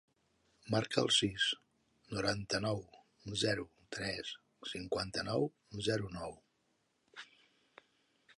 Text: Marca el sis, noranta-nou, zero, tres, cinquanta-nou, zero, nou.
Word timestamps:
Marca 0.75 1.01
el 1.07 1.11
sis, 1.17 1.43
noranta-nou, 2.15 2.81
zero, 3.43 3.67
tres, 3.99 4.33
cinquanta-nou, 4.73 5.47
zero, 5.91 6.11
nou. 6.19 6.39